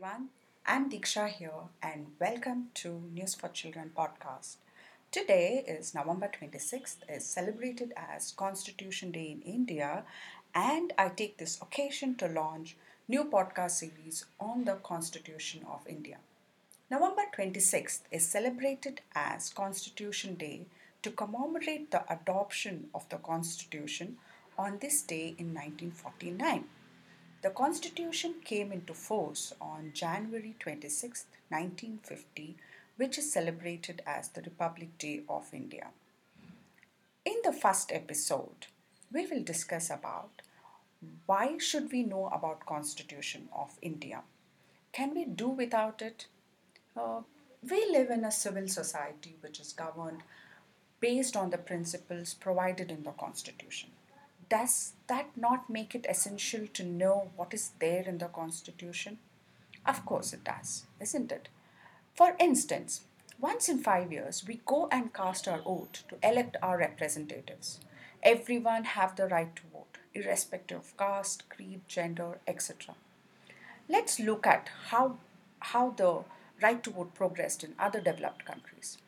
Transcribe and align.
I'm 0.00 0.88
Diksha 0.88 1.28
here, 1.28 1.50
and 1.82 2.06
welcome 2.20 2.68
to 2.74 3.02
News 3.12 3.34
for 3.34 3.48
Children 3.48 3.90
podcast. 3.96 4.58
Today 5.10 5.64
is 5.66 5.92
November 5.92 6.30
26th, 6.40 6.98
is 7.08 7.24
celebrated 7.24 7.92
as 7.96 8.30
Constitution 8.30 9.10
Day 9.10 9.32
in 9.32 9.42
India, 9.42 10.04
and 10.54 10.92
I 10.96 11.08
take 11.08 11.38
this 11.38 11.60
occasion 11.60 12.14
to 12.16 12.28
launch 12.28 12.76
new 13.08 13.24
podcast 13.24 13.72
series 13.72 14.24
on 14.38 14.66
the 14.66 14.74
Constitution 14.74 15.66
of 15.68 15.84
India. 15.88 16.18
November 16.92 17.22
26th 17.36 18.02
is 18.12 18.24
celebrated 18.24 19.00
as 19.16 19.52
Constitution 19.52 20.36
Day 20.36 20.66
to 21.02 21.10
commemorate 21.10 21.90
the 21.90 22.04
adoption 22.12 22.88
of 22.94 23.08
the 23.08 23.16
Constitution 23.16 24.18
on 24.56 24.78
this 24.78 25.02
day 25.02 25.34
in 25.38 25.52
1949. 25.54 26.66
The 27.40 27.50
Constitution 27.50 28.34
came 28.44 28.72
into 28.72 28.92
force 28.94 29.52
on 29.60 29.92
January 29.94 30.56
26, 30.58 31.26
1950, 31.48 32.56
which 32.96 33.16
is 33.16 33.32
celebrated 33.32 34.02
as 34.04 34.30
the 34.30 34.42
Republic 34.42 34.98
Day 34.98 35.22
of 35.28 35.54
India. 35.54 35.88
In 37.24 37.36
the 37.44 37.52
first 37.52 37.92
episode, 37.92 38.66
we 39.12 39.24
will 39.26 39.44
discuss 39.44 39.88
about 39.88 40.42
why 41.26 41.58
should 41.58 41.92
we 41.92 42.02
know 42.02 42.26
about 42.26 42.66
Constitution 42.66 43.48
of 43.52 43.78
India? 43.80 44.22
Can 44.90 45.14
we 45.14 45.24
do 45.24 45.48
without 45.48 46.02
it? 46.02 46.26
Uh, 46.96 47.20
we 47.70 47.88
live 47.88 48.10
in 48.10 48.24
a 48.24 48.32
civil 48.32 48.66
society 48.66 49.36
which 49.42 49.60
is 49.60 49.72
governed 49.72 50.24
based 50.98 51.36
on 51.36 51.50
the 51.50 51.58
principles 51.58 52.34
provided 52.34 52.90
in 52.90 53.04
the 53.04 53.12
Constitution 53.12 53.90
does 54.48 54.92
that 55.08 55.30
not 55.36 55.68
make 55.68 55.94
it 55.94 56.06
essential 56.08 56.66
to 56.74 56.84
know 56.84 57.30
what 57.36 57.52
is 57.54 57.72
there 57.78 58.02
in 58.02 58.18
the 58.18 58.26
Constitution? 58.26 59.18
Of 59.86 60.04
course 60.04 60.32
it 60.32 60.44
does, 60.44 60.84
isn't 61.00 61.32
it? 61.32 61.48
For 62.14 62.34
instance, 62.38 63.02
once 63.40 63.68
in 63.68 63.78
five 63.78 64.10
years, 64.12 64.44
we 64.46 64.60
go 64.66 64.88
and 64.90 65.14
cast 65.14 65.46
our 65.46 65.60
vote 65.60 66.02
to 66.08 66.16
elect 66.28 66.56
our 66.62 66.78
representatives. 66.78 67.80
Everyone 68.22 68.84
have 68.84 69.14
the 69.14 69.28
right 69.28 69.54
to 69.54 69.62
vote, 69.72 69.98
irrespective 70.12 70.78
of 70.78 70.96
caste, 70.96 71.48
creed, 71.48 71.82
gender, 71.86 72.38
etc. 72.48 72.96
Let's 73.88 74.18
look 74.18 74.46
at 74.46 74.70
how, 74.88 75.18
how 75.60 75.90
the 75.90 76.24
right 76.60 76.82
to 76.82 76.90
vote 76.90 77.14
progressed 77.14 77.62
in 77.62 77.74
other 77.78 78.00
developed 78.00 78.44
countries. 78.44 78.98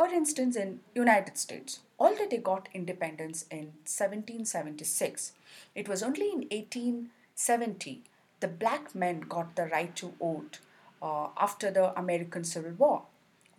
For 0.00 0.08
instance, 0.08 0.56
in 0.56 0.80
United 0.94 1.36
States, 1.36 1.80
although 1.98 2.26
they 2.26 2.38
got 2.38 2.70
independence 2.72 3.44
in 3.50 3.64
1776, 3.84 5.32
it 5.74 5.90
was 5.90 6.02
only 6.02 6.30
in 6.30 6.48
1870 6.50 8.04
the 8.40 8.48
black 8.48 8.94
men 8.94 9.20
got 9.20 9.56
the 9.56 9.66
right 9.66 9.94
to 9.96 10.14
vote 10.18 10.60
uh, 11.02 11.26
after 11.36 11.70
the 11.70 11.92
American 11.98 12.44
Civil 12.44 12.72
War. 12.78 13.02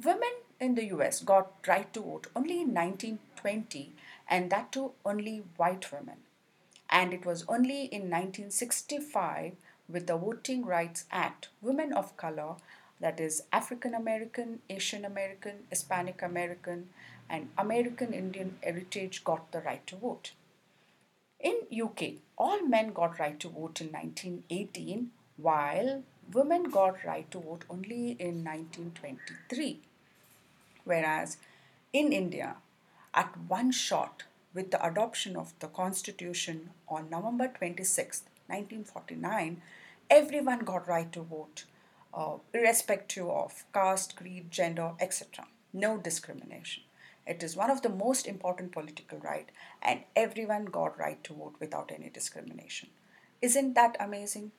Women 0.03 0.33
in 0.59 0.73
the 0.73 0.85
US 0.85 1.19
got 1.19 1.51
right 1.67 1.93
to 1.93 2.01
vote 2.01 2.25
only 2.35 2.61
in 2.61 2.73
1920 2.73 3.91
and 4.27 4.49
that 4.49 4.71
too 4.71 4.93
only 5.05 5.43
white 5.57 5.91
women. 5.91 6.17
And 6.89 7.13
it 7.13 7.23
was 7.23 7.45
only 7.47 7.83
in 7.83 8.09
1965 8.09 9.51
with 9.87 10.07
the 10.07 10.17
Voting 10.17 10.65
Rights 10.65 11.05
Act 11.11 11.49
women 11.61 11.93
of 11.93 12.17
color 12.17 12.55
that 13.01 13.19
is 13.19 13.43
African 13.51 13.93
American, 13.95 14.59
Asian 14.69 15.03
American, 15.05 15.63
Hispanic 15.69 16.21
American, 16.21 16.89
and 17.29 17.49
American 17.57 18.13
Indian 18.13 18.57
heritage 18.63 19.23
got 19.23 19.51
the 19.51 19.61
right 19.61 19.85
to 19.87 19.95
vote. 19.95 20.31
In 21.39 21.61
UK, 21.83 22.13
all 22.37 22.61
men 22.61 22.93
got 22.93 23.19
right 23.19 23.39
to 23.39 23.49
vote 23.49 23.81
in 23.81 23.87
1918, 23.87 25.09
while 25.37 26.03
women 26.31 26.69
got 26.69 27.03
right 27.03 27.29
to 27.31 27.39
vote 27.39 27.65
only 27.69 28.11
in 28.19 28.43
1923. 28.43 29.79
Whereas 30.83 31.37
in 31.91 32.13
India, 32.13 32.57
at 33.13 33.35
one 33.47 33.71
shot, 33.71 34.23
with 34.53 34.71
the 34.71 34.85
adoption 34.85 35.35
of 35.35 35.53
the 35.59 35.67
constitution 35.67 36.71
on 36.87 37.09
November 37.09 37.47
26, 37.47 38.23
1949, 38.47 39.61
everyone 40.09 40.59
got 40.59 40.87
right 40.87 41.11
to 41.13 41.21
vote 41.21 41.63
uh, 42.13 42.37
irrespective 42.53 43.27
of 43.27 43.65
caste, 43.73 44.15
creed, 44.15 44.51
gender, 44.51 44.91
etc. 44.99 45.47
No 45.73 45.97
discrimination. 45.97 46.83
It 47.25 47.43
is 47.43 47.55
one 47.55 47.69
of 47.69 47.81
the 47.81 47.89
most 47.89 48.27
important 48.27 48.71
political 48.71 49.19
right, 49.19 49.49
and 49.81 50.01
everyone 50.15 50.65
got 50.65 50.97
right 50.97 51.23
to 51.23 51.33
vote 51.33 51.55
without 51.59 51.91
any 51.93 52.09
discrimination. 52.09 52.89
Isn't 53.41 53.73
that 53.75 53.95
amazing? 53.99 54.51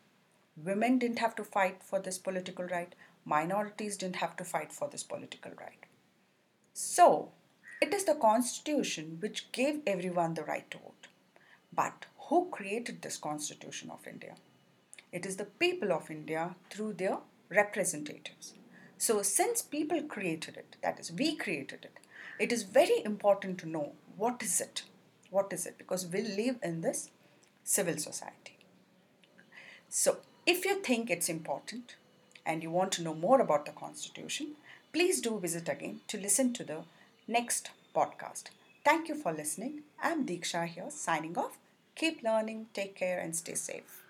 Women 0.56 0.98
didn't 0.98 1.18
have 1.18 1.34
to 1.36 1.44
fight 1.44 1.82
for 1.82 1.98
this 1.98 2.18
political 2.18 2.66
right. 2.66 2.94
Minorities 3.24 3.96
didn't 3.96 4.16
have 4.16 4.36
to 4.36 4.44
fight 4.44 4.72
for 4.72 4.88
this 4.88 5.02
political 5.02 5.52
right. 5.58 5.86
So, 6.72 7.32
it 7.80 7.92
is 7.92 8.04
the 8.04 8.14
constitution 8.14 9.18
which 9.20 9.50
gave 9.52 9.80
everyone 9.86 10.34
the 10.34 10.44
right 10.44 10.70
to 10.70 10.78
vote. 10.78 11.08
But 11.72 12.06
who 12.28 12.48
created 12.50 13.02
this 13.02 13.16
constitution 13.16 13.90
of 13.90 14.06
India? 14.06 14.34
It 15.10 15.26
is 15.26 15.36
the 15.36 15.44
people 15.44 15.92
of 15.92 16.10
India 16.10 16.54
through 16.70 16.94
their 16.94 17.18
representatives. 17.54 18.54
So, 18.98 19.22
since 19.22 19.62
people 19.62 20.02
created 20.02 20.56
it, 20.56 20.76
that 20.82 21.00
is, 21.00 21.12
we 21.12 21.36
created 21.36 21.84
it, 21.84 21.98
it 22.38 22.52
is 22.52 22.62
very 22.62 23.02
important 23.04 23.58
to 23.58 23.68
know 23.68 23.92
what 24.16 24.42
is 24.42 24.60
it? 24.60 24.82
What 25.30 25.52
is 25.52 25.66
it? 25.66 25.78
Because 25.78 26.06
we 26.06 26.22
live 26.22 26.56
in 26.62 26.80
this 26.82 27.10
civil 27.64 27.96
society. 27.96 28.56
So, 29.88 30.18
if 30.46 30.64
you 30.64 30.76
think 30.76 31.10
it's 31.10 31.28
important 31.28 31.96
and 32.44 32.62
you 32.62 32.70
want 32.70 32.92
to 32.92 33.02
know 33.02 33.14
more 33.14 33.40
about 33.40 33.66
the 33.66 33.72
Constitution, 33.72 34.52
please 34.92 35.20
do 35.20 35.38
visit 35.38 35.68
again 35.68 36.00
to 36.08 36.18
listen 36.18 36.52
to 36.54 36.64
the 36.64 36.82
next 37.28 37.70
podcast. 37.94 38.44
Thank 38.84 39.08
you 39.08 39.14
for 39.14 39.32
listening. 39.32 39.82
I'm 40.02 40.26
Diksha 40.26 40.66
here 40.66 40.90
signing 40.90 41.38
off. 41.38 41.58
Keep 41.94 42.22
learning, 42.22 42.66
take 42.74 42.96
care, 42.96 43.20
and 43.20 43.36
stay 43.36 43.54
safe. 43.54 44.01